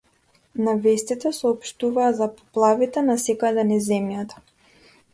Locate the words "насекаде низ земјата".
3.13-4.47